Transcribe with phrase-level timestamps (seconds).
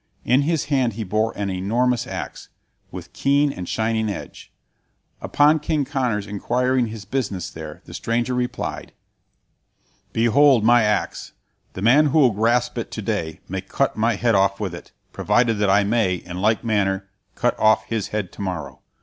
[0.25, 2.49] In his hand he bore an enormous axe,
[2.89, 4.51] with keen and shining edge.
[5.21, 8.93] Upon King Conor's inquiring his business there, the stranger replied:
[10.11, 11.33] "Behold my axe!
[11.73, 14.91] The man who will grasp it to day may cut my head off with it,
[15.13, 18.81] provided that I may, in like manner, cut off his head to morrow.